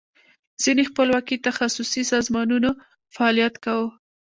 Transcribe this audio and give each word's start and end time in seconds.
ځینې 0.63 0.83
خپلواکي 0.89 1.35
تخصصي 1.47 2.03
سازمانونو 2.13 2.69
فعالیت 3.15 3.55
کاو. 3.65 3.85